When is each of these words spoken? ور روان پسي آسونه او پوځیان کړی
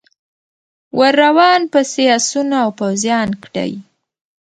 ور 0.97 1.13
روان 1.23 1.61
پسي 1.71 2.03
آسونه 2.17 2.55
او 2.65 2.69
پوځیان 2.79 3.29
کړی 3.43 3.73